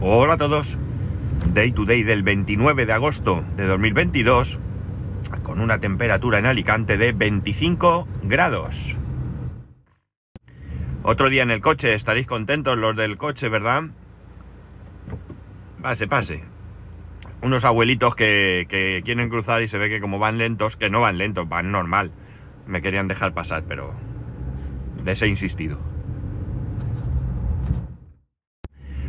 [0.00, 0.78] Hola a todos.
[1.54, 4.60] Day to day del 29 de agosto de 2022
[5.42, 8.96] con una temperatura en Alicante de 25 grados.
[11.02, 13.86] Otro día en el coche, estaréis contentos los del coche, ¿verdad?
[15.82, 16.44] Pase, pase.
[17.42, 21.18] Unos abuelitos que, quieren cruzar y se ve que como van lentos, que no van
[21.18, 22.12] lentos, van normal.
[22.68, 23.94] Me querían dejar pasar, pero
[25.04, 25.87] les he insistido.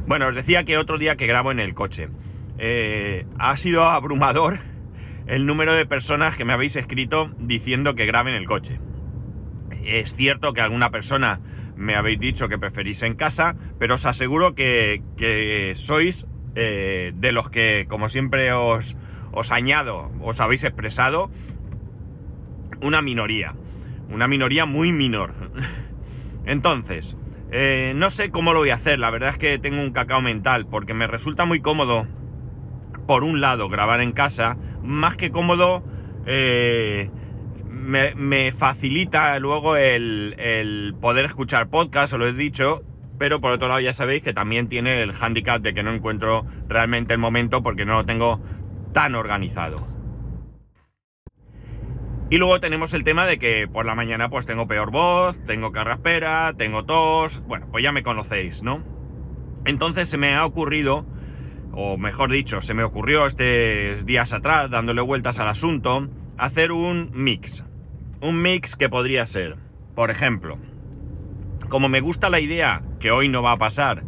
[0.10, 2.10] Bueno, os decía que otro día que grabo en el coche.
[2.58, 4.58] Eh, ha sido abrumador
[5.28, 8.80] el número de personas que me habéis escrito diciendo que grabe en el coche.
[9.84, 11.42] Es cierto que alguna persona
[11.76, 17.32] me habéis dicho que preferís en casa, pero os aseguro que, que sois eh, de
[17.32, 18.98] los que, como siempre os,
[19.32, 21.30] os añado, os habéis expresado,
[22.82, 23.54] una minoría.
[24.10, 25.36] Una minoría muy menor.
[26.48, 27.16] Entonces,
[27.52, 30.22] eh, no sé cómo lo voy a hacer, la verdad es que tengo un cacao
[30.22, 32.08] mental, porque me resulta muy cómodo,
[33.08, 35.84] por un lado, grabar en casa, más que cómodo,
[36.26, 37.10] eh,
[37.70, 42.84] me, facilita luego el, el, poder escuchar podcast, os lo he dicho,
[43.18, 46.46] pero por otro lado ya sabéis que también tiene el handicap de que no encuentro
[46.68, 48.40] realmente el momento porque no lo tengo
[48.94, 49.99] tan organizado.
[52.32, 55.72] Y luego tenemos el tema de que por la mañana pues tengo peor voz, tengo
[55.72, 58.84] carraspera, tengo tos, bueno, pues ya me conocéis, ¿no?
[59.66, 61.08] Entonces se me ha ocurrido,
[61.72, 66.08] o mejor dicho, se me ocurrió este días atrás, dándole vueltas al asunto,
[66.38, 67.64] hacer un mix.
[68.22, 69.56] Un mix que podría ser,
[69.96, 70.60] por ejemplo,
[71.68, 74.04] como me gusta la idea, que hoy no va a pasar,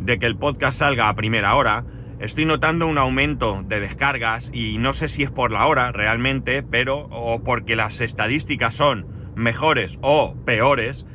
[0.00, 1.84] de que el podcast salga a primera hora,
[2.20, 6.62] Estoy notando un aumento de descargas y no sé si es por la hora realmente,
[6.62, 11.06] pero o porque las estadísticas son mejores o peores,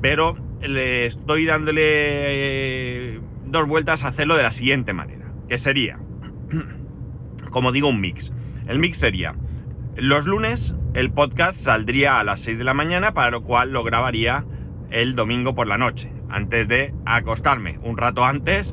[0.00, 5.98] pero le estoy dándole eh, dos vueltas a hacerlo de la siguiente manera, que sería,
[7.50, 8.32] como digo, un mix.
[8.68, 9.34] El mix sería,
[9.96, 13.82] los lunes el podcast saldría a las 6 de la mañana, para lo cual lo
[13.82, 14.44] grabaría
[14.92, 18.72] el domingo por la noche, antes de acostarme, un rato antes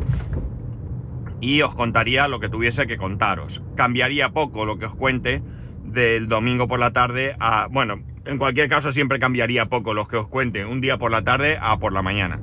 [1.41, 3.61] y os contaría lo que tuviese que contaros.
[3.75, 5.41] Cambiaría poco lo que os cuente
[5.83, 7.67] del domingo por la tarde a...
[7.69, 11.23] Bueno, en cualquier caso siempre cambiaría poco lo que os cuente un día por la
[11.23, 12.39] tarde a por la mañana.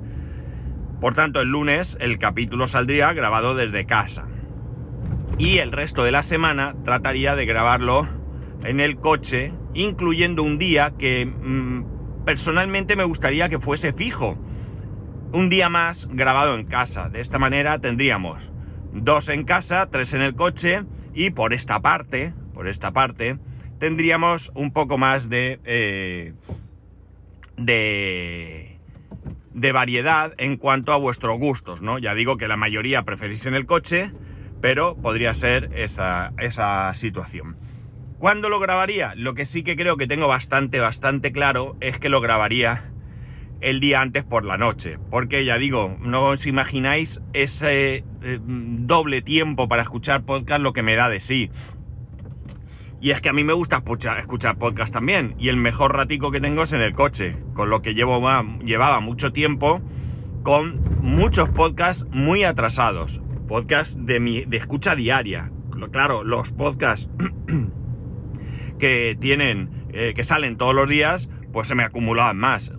[1.00, 4.26] Por tanto, el lunes el capítulo saldría grabado desde casa.
[5.38, 8.08] Y el resto de la semana trataría de grabarlo
[8.64, 14.36] en el coche, incluyendo un día que mm, personalmente me gustaría que fuese fijo.
[15.32, 17.08] Un día más grabado en casa.
[17.08, 18.50] De esta manera tendríamos
[18.92, 20.84] dos en casa, tres en el coche
[21.14, 23.38] y por esta parte, por esta parte,
[23.78, 26.32] tendríamos un poco más de, eh,
[27.56, 28.78] de,
[29.54, 31.98] de variedad en cuanto a vuestros gustos, ¿no?
[31.98, 34.12] Ya digo que la mayoría preferís en el coche,
[34.60, 37.56] pero podría ser esa, esa situación.
[38.18, 39.14] ¿Cuándo lo grabaría?
[39.14, 42.87] Lo que sí que creo que tengo bastante, bastante claro es que lo grabaría
[43.60, 44.98] el día antes por la noche.
[45.10, 50.82] Porque ya digo, no os imagináis ese eh, doble tiempo para escuchar podcast lo que
[50.82, 51.50] me da de sí.
[53.00, 53.82] Y es que a mí me gusta
[54.18, 55.34] escuchar, podcast también.
[55.38, 57.36] Y el mejor ratico que tengo es en el coche.
[57.54, 58.20] Con lo que llevo
[58.64, 59.80] llevaba mucho tiempo
[60.42, 63.20] con muchos podcasts muy atrasados.
[63.46, 65.52] Podcasts de, mi, de escucha diaria.
[65.92, 67.08] Claro, los podcasts
[68.78, 72.72] que tienen, eh, que salen todos los días, pues se me acumulaban más.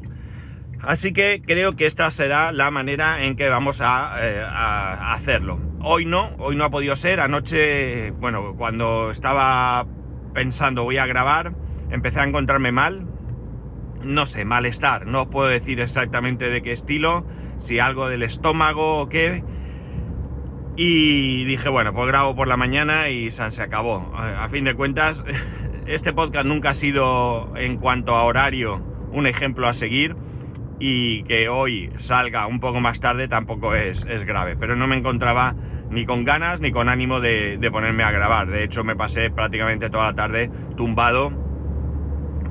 [0.81, 5.59] Así que creo que esta será la manera en que vamos a, eh, hacerlo.
[5.81, 7.19] Hoy no, hoy no ha podido ser.
[7.19, 9.85] Anoche, bueno, cuando estaba
[10.33, 11.53] pensando voy a grabar,
[11.89, 13.05] empecé a encontrarme mal.
[14.03, 15.05] No sé, malestar.
[15.05, 17.25] No os puedo decir exactamente de qué estilo,
[17.57, 19.43] si algo del estómago o qué.
[20.77, 24.13] Y dije, bueno, pues grabo por la mañana y se acabó.
[24.15, 25.25] A fin de cuentas,
[25.87, 28.81] este podcast nunca ha sido, en cuanto a horario,
[29.11, 30.15] un ejemplo a seguir
[30.79, 34.55] y que hoy salga un poco más tarde tampoco es, grave.
[34.55, 35.55] Pero no me encontraba
[35.89, 38.47] ni con ganas ni con ánimo de, ponerme a grabar.
[38.47, 41.31] De hecho, me pasé prácticamente toda la tarde tumbado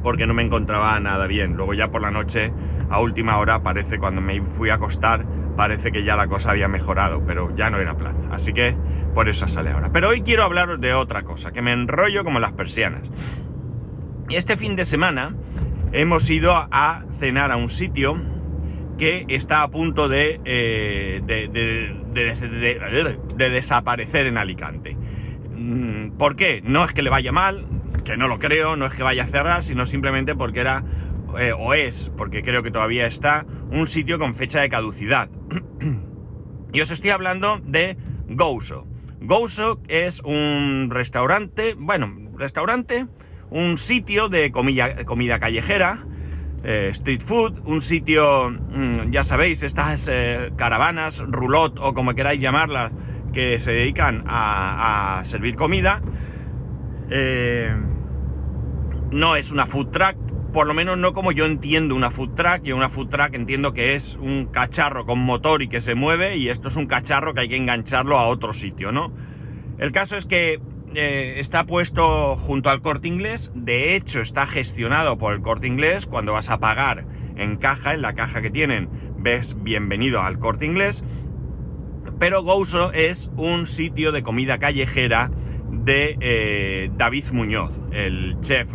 [0.02, 1.56] porque no me encontraba nada bien.
[1.56, 2.52] Luego ya por la noche,
[2.90, 5.24] a última hora, parece cuando me fui a acostar,
[5.56, 8.28] parece que ya la cosa había mejorado, pero ya no era plan.
[8.30, 8.76] Así que
[9.14, 9.90] por eso sale ahora.
[9.90, 13.08] Pero hoy quiero hablaros de otra cosa, que me enrollo como las persianas.
[14.28, 15.34] Este fin de semana
[15.92, 18.16] hemos ido a cenar a un sitio
[18.98, 24.96] que está a punto de, eh, de, desaparecer en Alicante.
[25.56, 26.62] Mm, ¿Por qué?
[26.64, 27.66] No es que le vaya mal,
[28.04, 30.84] que no lo creo, no es que vaya a cerrar, sino simplemente porque era,
[31.38, 35.30] eh, o es, porque creo que todavía está, un sitio con fecha de caducidad.
[36.70, 37.96] Y os estoy hablando de
[38.28, 38.86] Gouso.
[39.22, 43.06] Gouso es un restaurante, bueno, restaurante,
[43.50, 46.04] un sitio de comida, callejera,
[46.64, 52.40] eh, street food, un sitio, mm, ya sabéis, estas eh, caravanas, roulotte o como queráis
[52.40, 52.92] llamarlas,
[53.32, 56.02] que se dedican a, servir comida.
[57.10, 57.74] Eh,
[59.10, 60.16] no es una food truck,
[60.52, 62.62] por lo menos no como yo entiendo una food truck.
[62.62, 66.36] Yo una food truck entiendo que es un cacharro con motor y que se mueve
[66.36, 69.12] y esto es un cacharro que hay que engancharlo a otro sitio, ¿no?
[69.78, 70.60] El caso es que
[70.94, 76.06] eh, está puesto junto al corte inglés, de hecho está gestionado por el corte inglés,
[76.06, 77.04] cuando vas a pagar
[77.36, 78.88] en caja, en la caja que tienen,
[79.18, 81.04] ves bienvenido al corte inglés,
[82.18, 85.30] pero Gouso es un sitio de comida callejera
[85.70, 88.68] de eh, David Muñoz, el chef.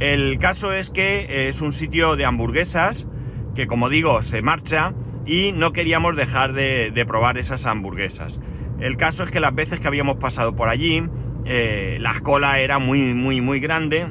[0.00, 3.06] El caso es que es un sitio de hamburguesas
[3.54, 4.94] que como digo se marcha
[5.26, 8.40] y no queríamos dejar de probar esas hamburguesas.
[8.82, 11.04] El caso es que las veces que habíamos pasado por allí,
[11.44, 14.08] eh, la cola era muy, muy, muy grande.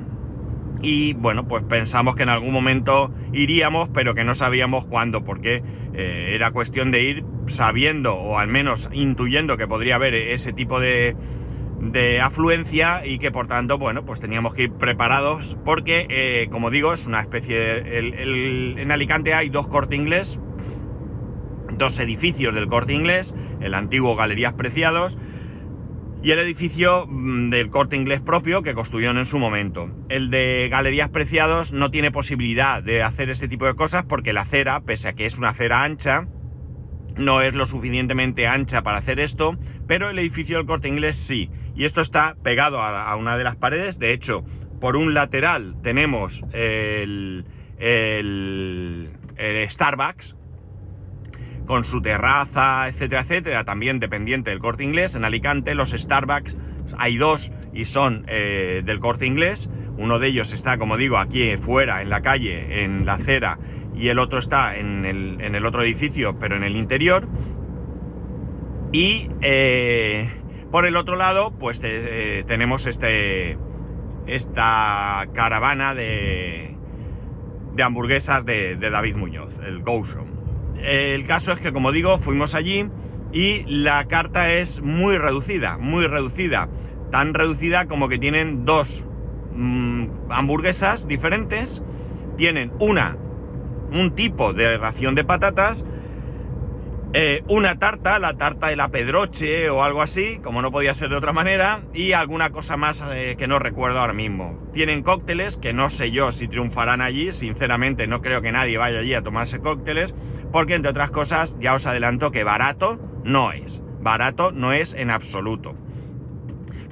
[0.82, 5.62] Y bueno, pues pensamos que en algún momento iríamos, pero que no sabíamos cuándo, porque
[5.94, 10.80] eh, era cuestión de ir sabiendo, o al menos intuyendo que podría haber ese tipo
[10.80, 11.18] de,
[11.82, 16.70] de afluencia y que por tanto, bueno, pues teníamos que ir preparados porque, eh, como
[16.70, 18.76] digo, es una especie de...
[18.82, 20.40] en Alicante hay dos corte inglés,
[21.82, 25.18] dos edificios del corte inglés, el antiguo Galerías Preciados
[26.22, 29.90] y el edificio mm, del corte inglés propio que construyeron en su momento.
[30.08, 34.42] El de Galerías Preciados no tiene posibilidad de hacer este tipo de cosas porque la
[34.42, 36.28] acera, pese a que es una acera ancha,
[37.18, 39.58] no es lo suficientemente ancha para hacer esto,
[39.88, 41.50] pero el edificio del corte inglés sí.
[41.76, 44.46] Y esto está pegado a, una de las paredes, de hecho,
[44.80, 47.44] por un lateral tenemos el,
[47.80, 50.36] el, el Starbucks,
[51.66, 55.16] con su terraza, etcétera, etcétera, también dependiente del corte inglés.
[55.16, 56.56] En Alicante los Starbucks
[56.98, 59.70] hay dos y son eh, del corte inglés.
[59.98, 63.60] Uno de ellos está, como digo, aquí fuera, en la calle, en la acera,
[63.96, 67.28] y el otro está en el, otro edificio, pero en el interior.
[68.92, 70.32] Y eh,
[70.72, 73.58] por el otro lado, pues eh, tenemos este,
[74.26, 76.76] esta caravana de,
[77.74, 80.04] de hamburguesas de, David Muñoz, el Go
[80.84, 82.88] el caso es que, como digo, fuimos allí
[83.32, 86.70] y la carta es muy reducida, muy reducida.
[87.12, 89.04] Tan reducida como que tienen dos
[89.56, 91.82] mm, hamburguesas diferentes.
[92.38, 93.18] Tienen una,
[93.92, 95.84] un tipo de ración de patatas
[97.14, 101.10] eh, una tarta, la tarta de la Pedroche o algo así, como no podía ser
[101.10, 104.58] de otra manera, y alguna cosa más eh, que no recuerdo ahora mismo.
[104.72, 109.00] Tienen cócteles que no sé yo si triunfarán allí, sinceramente no creo que nadie vaya
[109.00, 110.16] allí a tomarse cócteles,
[110.54, 115.10] porque entre otras cosas ya os adelanto que barato no es, barato no es en
[115.10, 115.76] absoluto.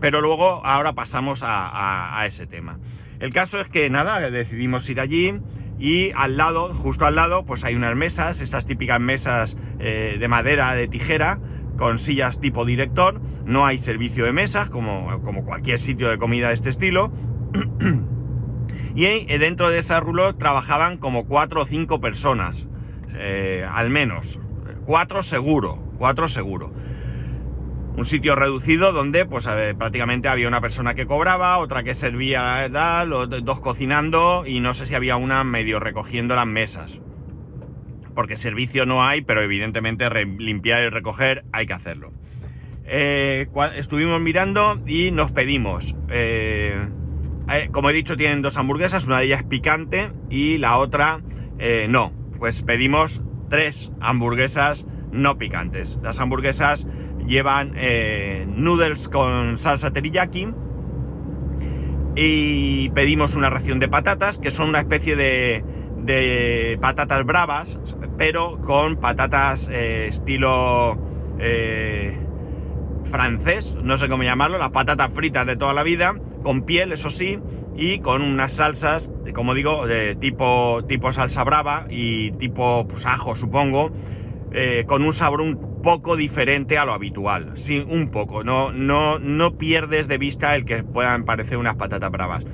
[0.02, 2.80] Pero luego ahora pasamos a ese tema.
[3.20, 5.34] El caso es que nada, decidimos ir allí,
[5.80, 10.28] y al lado, justo al lado, pues hay unas mesas, estas típicas mesas eh, de
[10.28, 11.40] madera, de tijera,
[11.78, 13.22] con sillas tipo director.
[13.46, 17.12] No hay servicio de mesas, como, como cualquier sitio de comida de este estilo.
[18.96, 22.68] y dentro de esa roulotte trabajaban como cuatro o cinco personas,
[23.16, 24.38] eh, al menos.
[24.86, 26.74] Cuatro seguro, cuatro seguro
[28.00, 29.46] un sitio reducido donde pues
[29.78, 33.10] prácticamente había una persona que cobraba, otra que servía tal,
[33.44, 37.02] dos cocinando y no sé si había una medio recogiendo las mesas.
[38.16, 42.14] Porque servicio no hay, pero evidentemente limpiar y recoger hay que hacerlo.
[42.86, 45.94] Eh, estuvimos mirando y nos pedimos.
[46.08, 46.88] Eh,
[47.52, 51.20] eh, como he dicho, tienen dos hamburguesas, una de ellas picante y la otra
[51.90, 52.14] no.
[52.38, 56.00] Pues pedimos tres hamburguesas no picantes.
[56.02, 56.88] Las hamburguesas
[57.30, 60.50] llevan eh, noodles con salsa teriyaki.
[62.16, 65.64] Y pedimos una ración de patatas, que son una especie de,
[65.98, 67.80] de patatas bravas,
[68.18, 70.98] pero con patatas eh, estilo
[71.40, 72.18] eh,
[73.10, 77.10] francés, no sé cómo llamarlo, las patatas fritas de toda la vida, con piel, eso
[77.10, 77.40] sí,
[77.78, 83.36] y con unas salsas, como digo, de tipo, tipo salsa brava y tipo pues, ajo,
[83.36, 83.92] supongo,
[84.88, 85.42] con un sabor
[85.82, 87.52] poco diferente a lo habitual.
[87.56, 88.44] Sí, un poco.
[88.44, 92.46] No, no, no pierdes de vista el que puedan parecer unas patatas bravas.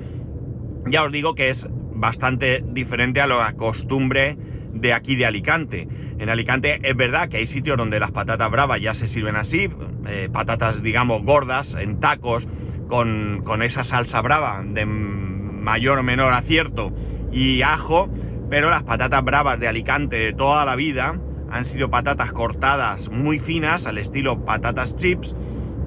[0.86, 4.36] Ya os digo que es bastante diferente a la costumbre
[4.72, 5.88] de aquí de Alicante.
[6.18, 9.68] En Alicante es verdad que hay sitios donde las patatas bravas ya se sirven así,
[10.06, 12.46] eh, patatas digamos gordas, en tacos,
[12.88, 16.92] con, con esa salsa brava de mayor o menor acierto
[17.32, 18.08] y ajo,
[18.48, 21.18] pero las patatas bravas de Alicante de toda la vida,
[21.50, 25.34] han sido patatas cortadas muy finas, al estilo patatas chips,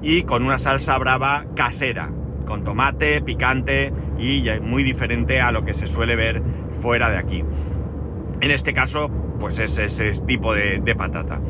[0.02, 2.10] y con una salsa brava casera,
[2.46, 6.42] con tomate, picante y muy diferente a lo que se suele ver
[6.80, 7.44] fuera de aquí.
[8.40, 11.40] En este caso, pues es ese tipo de, patata.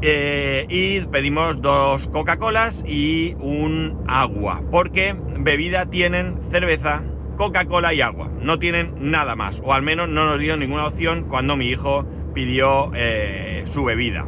[0.00, 7.02] Eh, y pedimos dos Coca-Colas y un agua, porque bebida tienen cerveza,
[7.36, 8.30] Coca-Cola y agua.
[8.40, 12.06] No tienen nada más, o al menos no nos dio ninguna opción cuando mi hijo
[12.38, 14.24] pidió eh, su bebida.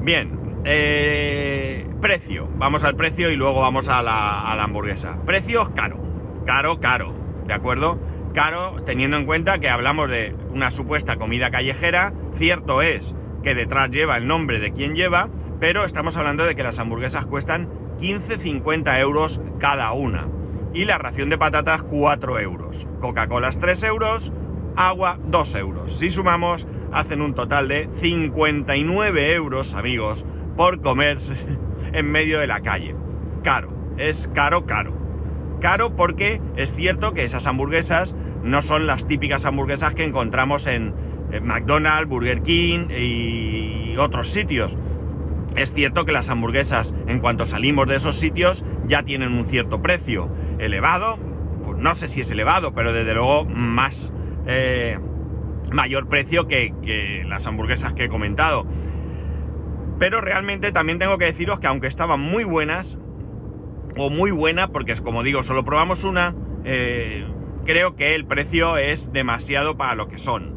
[0.00, 2.48] Bien, eh, precio.
[2.56, 5.22] Vamos al precio y luego vamos a la, hamburguesa.
[5.24, 6.00] Precio caro,
[6.46, 7.14] caro, caro,
[7.46, 8.00] ¿de acuerdo?
[8.34, 12.12] Caro teniendo en cuenta que hablamos de una supuesta comida callejera.
[12.38, 15.28] Cierto es que detrás lleva el nombre de quien lleva,
[15.60, 17.68] pero estamos hablando de que las hamburguesas cuestan
[18.00, 20.26] 15-50 euros cada una.
[20.74, 22.84] Y la ración de patatas 4 euros.
[23.00, 24.32] Coca-Cola 3 euros,
[24.78, 25.92] agua 2 euros.
[25.98, 30.24] Si sumamos, hacen un total de 59 euros, amigos,
[30.56, 31.34] por comerse
[31.92, 32.94] en medio de la calle.
[33.42, 34.96] Caro, es caro, caro.
[35.60, 40.94] Caro porque es cierto que esas hamburguesas no son las típicas hamburguesas que encontramos en,
[41.42, 44.78] McDonald's, Burger King y otros sitios.
[45.56, 49.82] Es cierto que las hamburguesas, en cuanto salimos de esos sitios, ya tienen un cierto
[49.82, 51.18] precio elevado.
[51.66, 54.10] Pues no sé si es elevado, pero desde luego más
[54.48, 54.98] eh,
[55.70, 58.66] mayor precio que, las hamburguesas que he comentado.
[59.98, 62.98] Pero realmente también tengo que deciros que aunque estaban muy buenas,
[63.96, 67.26] o muy buena, porque es como digo, solo probamos una, eh,
[67.64, 70.56] creo que el precio es demasiado para lo que son.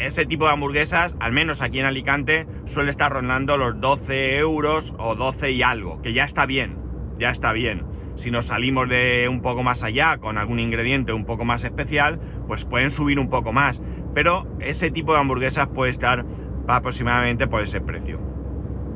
[0.00, 4.92] Ese tipo de hamburguesas, al menos aquí en Alicante, suele estar rondando los 12 euros
[4.98, 6.76] o 12 y algo, que ya está bien,
[7.18, 7.84] ya está bien.
[8.20, 12.20] Si nos salimos de un poco más allá con algún ingrediente un poco más especial,
[12.46, 13.80] pues pueden subir un poco más.
[14.14, 16.26] Pero ese tipo de hamburguesas puede estar
[16.68, 18.20] aproximadamente por ese precio.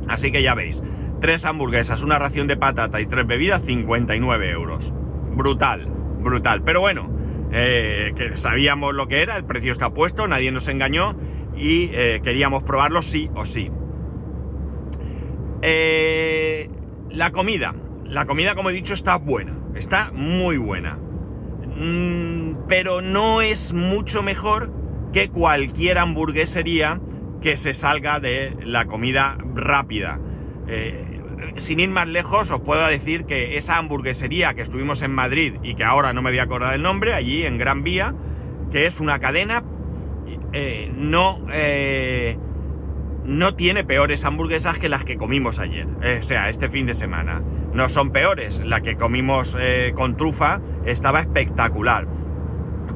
[0.09, 0.83] Así que ya veis,
[1.23, 4.93] tres hamburguesas, una ración de patata y tres bebidas, 59 euros.
[5.35, 5.87] Brutal,
[6.21, 6.63] brutal.
[6.63, 7.11] Pero bueno,
[7.51, 11.17] eh, que sabíamos lo que era, el precio está puesto, nadie nos engañó
[11.57, 13.71] y eh, queríamos probarlo sí o sí.
[15.63, 16.69] Eh,
[17.09, 17.75] la comida.
[18.15, 19.59] La comida, como he dicho, está buena.
[19.75, 20.97] Está muy buena.
[21.77, 24.73] Mm, pero no es mucho mejor
[25.13, 27.01] que cualquier hamburguesería
[27.43, 30.21] que se salga de la comida rápida.
[30.69, 31.23] Eh,
[31.57, 35.75] sin ir más lejos, os puedo decir que esa hamburguesería que estuvimos en Madrid y
[35.75, 38.15] que ahora no me voy a acordar el nombre, allí en Gran Vía,
[38.71, 39.65] que es una cadena,
[40.53, 42.39] eh, no, eh,
[43.25, 45.89] no tiene peores hamburguesas que las que comimos ayer,
[46.21, 47.43] o sea, este fin de semana.
[47.75, 49.57] No son peores, la que comimos
[49.95, 52.07] con trufa estaba espectacular,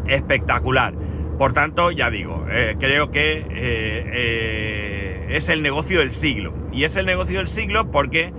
[0.06, 0.94] espectacular.
[1.38, 6.52] Por tanto, ya digo, eh, creo que eh, eh, es el negocio del siglo.
[6.72, 8.32] Y es el negocio del siglo porque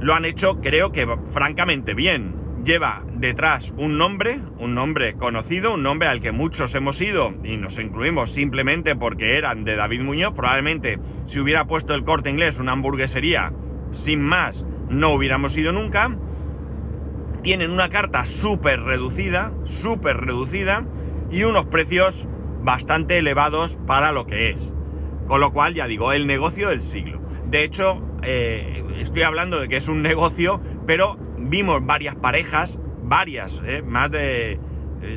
[0.00, 2.42] lo han hecho, creo que francamente bien.
[2.64, 7.58] Lleva detrás un nombre, un nombre conocido, un nombre al que muchos hemos ido y
[7.58, 10.32] nos incluimos simplemente porque eran de David Muñoz.
[10.32, 13.52] Probablemente si hubiera puesto el corte inglés una hamburguesería,
[13.92, 16.16] sin más, no hubiéramos ido nunca.
[17.42, 20.86] Tienen una carta súper reducida, súper reducida
[21.30, 22.26] y unos precios
[22.62, 24.72] bastante elevados para lo que es.
[25.26, 27.20] Con lo cual, ya digo, el negocio del siglo.
[27.46, 33.60] De hecho, eh, estoy hablando de que es un negocio, pero vimos varias parejas, varias,
[33.66, 34.58] eh, más de,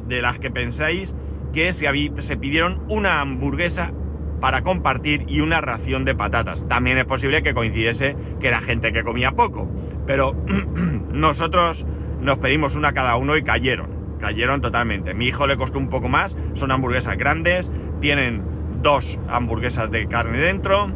[0.05, 1.15] de, las que pensáis,
[1.53, 3.93] que se pidieron una hamburguesa
[4.39, 6.67] para compartir y una ración de patatas.
[6.67, 9.69] También es posible que coincidiese que era gente que comía poco,
[10.05, 10.35] pero
[11.11, 11.85] nosotros
[12.21, 15.13] nos pedimos una cada uno y cayeron cayeron totalmente.
[15.13, 18.43] Mi hijo le costó un poco más, son hamburguesas grandes, tienen
[18.81, 20.91] dos hamburguesas de carne dentro,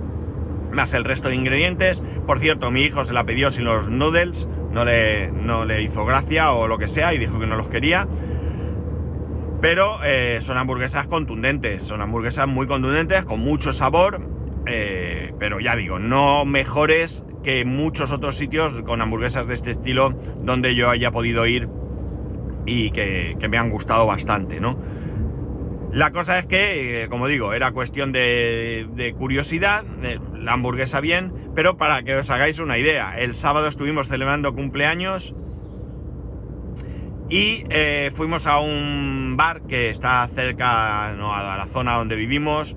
[0.71, 2.03] más el resto de ingredientes.
[2.25, 6.05] Por cierto, mi hijo se la pidió sin los noodles, no le, no le hizo
[6.05, 8.07] gracia o lo que sea y dijo que no los quería.
[9.61, 14.27] Pero eh, son hamburguesas contundentes, son hamburguesas muy contundentes, con mucho sabor,
[14.65, 20.15] eh, pero ya digo, no mejores que muchos otros sitios con hamburguesas de este estilo
[20.43, 21.69] donde yo haya podido ir
[22.65, 24.79] y que, me han gustado bastante, ¿no?
[25.91, 29.83] La cosa es que, eh, como digo, era cuestión de, curiosidad,
[30.39, 35.35] la hamburguesa bien, pero para que os hagáis una idea, el sábado estuvimos celebrando cumpleaños
[37.31, 42.75] y eh, fuimos a un bar que está cerca no, a la zona donde vivimos,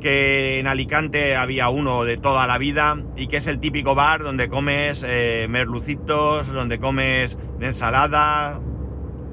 [0.00, 4.24] que en Alicante había uno de toda la vida y que es el típico bar
[4.24, 8.60] donde comes eh, merlucitos, donde comes ensalada,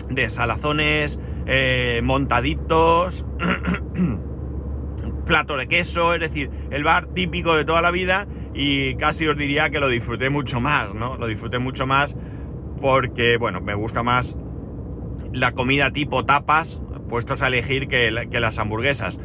[0.07, 3.25] de salazones eh, montaditos,
[5.25, 9.35] plato de queso, es decir, el bar típico de toda la vida y casi os
[9.35, 11.17] diría que lo disfruté mucho más, ¿no?
[11.17, 12.15] Lo disfruté mucho más
[12.79, 14.35] porque, bueno, me gusta más
[15.33, 19.19] la comida tipo tapas, puestos a elegir que, las hamburguesas.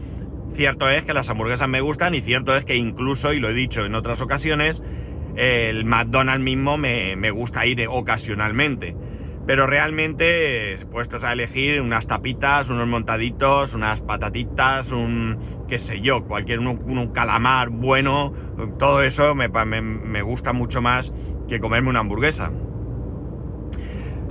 [0.54, 3.54] Cierto es que las hamburguesas me gustan y cierto es que incluso, y lo he
[3.54, 4.82] dicho en otras ocasiones,
[5.36, 8.96] el McDonald's mismo me, gusta ir ocasionalmente.
[9.44, 16.24] Pero realmente, puestos a elegir unas tapitas, unos montaditos, unas patatitas, un, qué sé yo,
[16.24, 18.32] cualquier, un, calamar bueno,
[18.78, 21.12] todo eso me, gusta mucho más
[21.48, 22.52] que comerme una hamburguesa.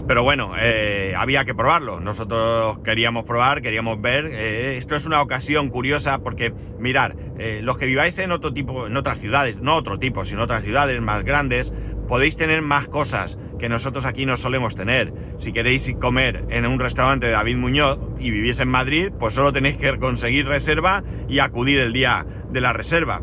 [0.08, 2.00] Pero bueno, eh, había que probarlo.
[2.00, 4.26] Nosotros queríamos probar, queríamos ver.
[4.32, 8.88] Eh, esto es una ocasión curiosa porque, mirar, eh, los que viváis en otro tipo,
[8.88, 11.72] en otras ciudades, no otro tipo, sino otras ciudades más grandes,
[12.08, 15.14] podéis tener más cosas que nosotros aquí no solemos tener.
[15.38, 19.54] Si queréis comer en un restaurante de David Muñoz y vivís en Madrid, pues solo
[19.54, 23.22] tenéis que conseguir reserva y acudir el día de la reserva.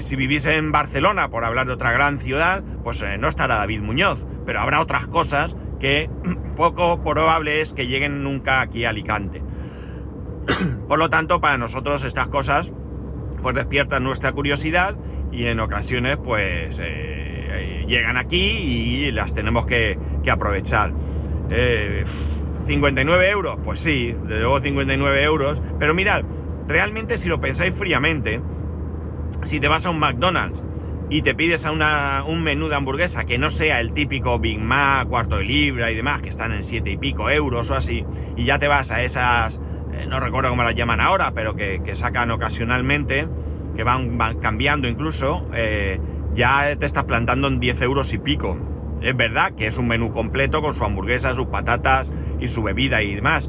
[0.00, 4.24] Si vivís en Barcelona, por hablar de otra gran ciudad, pues no estará David Muñoz,
[4.46, 6.08] pero habrá otras cosas que
[6.56, 9.42] poco probable es que lleguen nunca aquí a Alicante.
[10.88, 12.72] por lo tanto, para nosotros estas cosas
[13.42, 14.96] pues despiertan nuestra curiosidad
[15.32, 19.98] y en ocasiones pues eh, eh, llegan aquí y las tenemos que,
[20.30, 20.92] aprovechar.
[22.66, 26.22] 59 eh, euros, pues sí, de luego 59 euros, pero mirad,
[26.68, 28.40] realmente si lo pensáis fríamente,
[29.42, 30.62] si te vas a un McDonald's
[31.10, 34.60] y te pides a una, un menú de hamburguesa que no sea el típico Big
[34.60, 38.06] Mac, cuarto de libra y demás, que están en 7 y pico euros o así,
[38.36, 39.60] y ya te vas a esas,
[39.92, 43.28] eh, no recuerdo cómo las llaman ahora, pero que, sacan ocasionalmente,
[43.76, 45.46] que van, van cambiando incluso,
[46.34, 48.56] ya te estás plantando en 10 euros y pico.
[49.02, 53.02] Es verdad que es un menú completo con su hamburguesa, sus patatas y su bebida
[53.02, 53.48] y demás.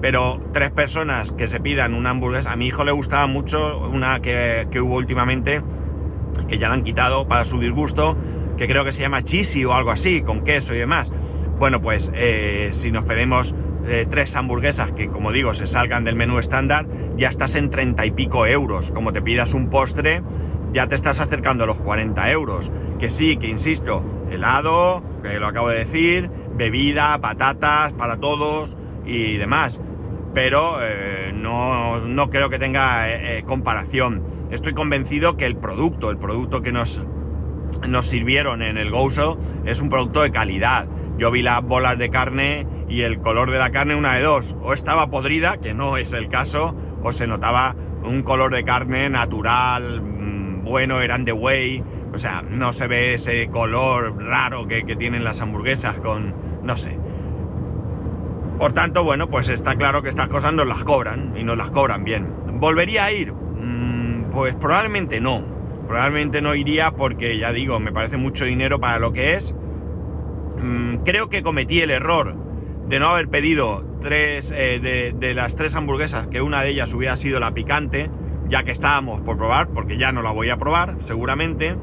[0.00, 4.20] Pero tres personas que se pidan una hamburguesa, a mi hijo le gustaba mucho una
[4.20, 5.62] que, hubo últimamente,
[6.48, 8.16] que ya la han quitado para su disgusto,
[8.56, 11.10] que creo que se llama chisi o algo así, con queso y demás.
[11.58, 13.54] Bueno, pues eh, si nos pedimos
[13.86, 18.06] eh, tres hamburguesas que, como digo, se salgan del menú estándar, ya estás en 30
[18.06, 18.90] y pico euros.
[18.90, 20.22] Como te pidas un postre,
[20.72, 22.70] ya te estás acercando a los 40 euros.
[22.98, 29.36] Que sí, que insisto, helado, que lo acabo de decir, bebida, patatas para todos y
[29.36, 29.78] demás.
[30.34, 33.06] Pero eh, no, creo que tenga
[33.44, 34.22] comparación.
[34.52, 37.02] Estoy convencido que el producto, el producto que nos,
[37.88, 40.86] nos sirvieron en el Gouso es un producto de calidad.
[41.16, 44.54] Yo vi las bolas de carne y el color de la carne una de dos.
[44.60, 49.08] O estaba podrida, que no es el caso, o se notaba un color de carne
[49.08, 50.02] natural,
[50.64, 55.40] bueno, eran de whey, o sea, no se ve ese color raro que, tienen las
[55.40, 56.98] hamburguesas con, no sé.
[58.58, 61.70] Por tanto, bueno, pues está claro que estas cosas nos las cobran y nos las
[61.70, 62.28] cobran bien.
[62.60, 63.32] ¿Volvería a ir?
[64.32, 65.44] Pues probablemente no.
[65.86, 69.54] Probablemente no iría porque, ya digo, me parece mucho dinero para lo que es.
[70.62, 72.34] Mm, creo que cometí el error
[72.88, 76.92] de no haber pedido tres eh, de, de, las tres hamburguesas, que una de ellas
[76.94, 78.10] hubiera sido la picante,
[78.48, 81.76] ya que estábamos por probar, porque ya no la voy a probar, seguramente.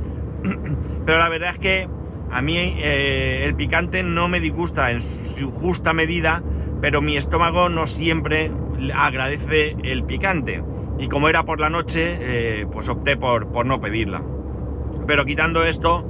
[1.05, 1.88] Pero la verdad es que
[2.31, 6.43] a mí eh, el picante no me disgusta en su justa medida,
[6.79, 8.51] pero mi estómago no siempre
[8.93, 10.63] agradece el picante.
[10.99, 14.21] Y como era por la noche, eh, pues opté por, por no pedirla.
[15.07, 16.05] Pero quitando esto,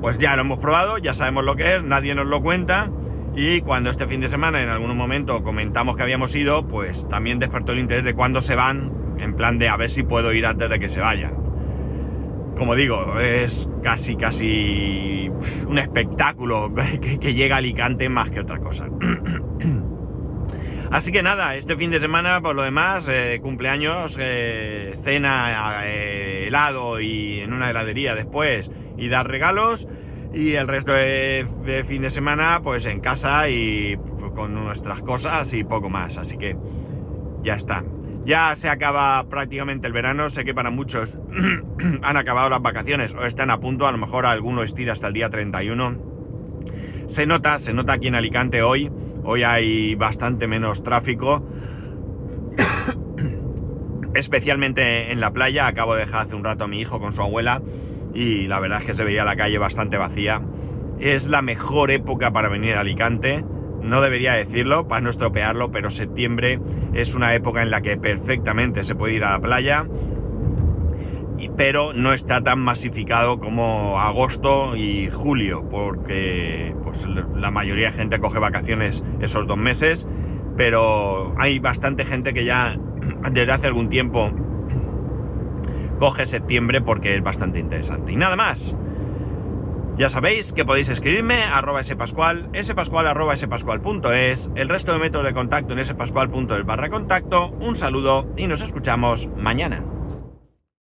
[0.00, 2.90] pues ya lo hemos probado, ya sabemos lo que es, nadie nos lo cuenta.
[3.34, 7.38] Y cuando este fin de semana en algún momento comentamos que habíamos ido, pues también
[7.38, 10.46] despertó el interés de cuándo se van en plan de a ver si puedo ir
[10.46, 11.34] antes de que se vayan.
[12.56, 15.30] Como digo, es casi, casi
[15.66, 18.88] un espectáculo que, llega a Alicante más que otra cosa.
[20.90, 26.46] Así que nada, este fin de semana, por lo demás, eh, cumpleaños, eh, cena, eh,
[26.46, 29.86] helado y en una heladería después y dar regalos.
[30.32, 33.98] Y el resto de, de, fin de semana, pues en casa y
[34.34, 36.16] con nuestras cosas y poco más.
[36.16, 36.56] Así que
[37.42, 37.84] ya está.
[38.24, 41.18] Ya se acaba prácticamente el verano, sé que para muchos
[42.02, 45.12] han acabado las vacaciones o están a punto, a lo mejor alguno estira hasta el
[45.14, 45.98] día 31.
[47.06, 48.90] Se nota, se nota aquí en Alicante hoy,
[49.30, 51.46] hoy hay bastante menos tráfico,
[54.14, 57.20] especialmente en la playa, acabo de dejar hace un rato a mi hijo con su
[57.20, 57.60] abuela
[58.14, 60.40] y la verdad es que se veía la calle bastante vacía.
[60.98, 63.44] Es la mejor época para venir a Alicante.
[63.82, 66.58] No debería decirlo para no estropearlo, pero septiembre
[66.94, 69.86] es una época en la que perfectamente se puede ir a la playa,
[71.56, 78.18] pero no está tan masificado como agosto y julio, porque pues, la mayoría de gente
[78.18, 80.08] coge vacaciones esos dos meses,
[80.56, 82.76] pero hay bastante gente que ya
[83.30, 84.32] desde hace algún tiempo
[85.98, 88.12] coge septiembre porque es bastante interesante.
[88.12, 88.76] Y nada más.
[89.96, 95.34] Ya sabéis que podéis escribirme arroba spascual, spascual arroba spascual.es, el resto de métodos de
[95.34, 97.48] contacto en spascual.es barra contacto.
[97.60, 99.97] Un saludo y nos escuchamos mañana.